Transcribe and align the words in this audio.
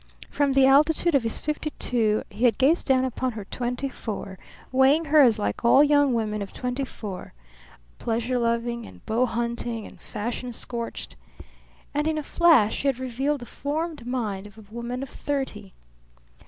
From 0.31 0.53
the 0.53 0.65
altitude 0.65 1.13
of 1.13 1.21
his 1.21 1.37
fifty 1.37 1.69
two 1.77 2.23
he 2.31 2.45
had 2.45 2.57
gazed 2.57 2.87
down 2.87 3.05
upon 3.05 3.33
her 3.33 3.45
twenty 3.45 3.87
four, 3.87 4.39
weighing 4.71 5.05
her 5.05 5.21
as 5.21 5.37
like 5.37 5.63
all 5.63 5.83
young 5.83 6.11
women 6.15 6.41
of 6.41 6.51
twenty 6.51 6.85
four 6.85 7.33
pleasure 7.99 8.39
loving 8.39 8.87
and 8.87 9.05
beau 9.05 9.27
hunting 9.27 9.85
and 9.85 10.01
fashion 10.01 10.53
scorched; 10.53 11.15
and 11.93 12.07
in 12.07 12.17
a 12.17 12.23
flash 12.23 12.77
she 12.77 12.87
had 12.87 12.97
revealed 12.97 13.41
the 13.41 13.45
formed 13.45 14.07
mind 14.07 14.47
of 14.47 14.57
a 14.57 14.65
woman 14.73 15.03
of 15.03 15.09
thirty. 15.09 15.71